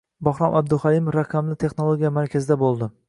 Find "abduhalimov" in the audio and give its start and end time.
0.59-1.15